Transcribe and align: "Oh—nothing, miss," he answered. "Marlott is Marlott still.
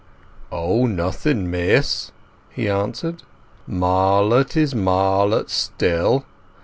"Oh—nothing, 0.51 1.51
miss," 1.51 2.11
he 2.49 2.67
answered. 2.67 3.21
"Marlott 3.67 4.57
is 4.57 4.73
Marlott 4.73 5.51
still. 5.51 6.25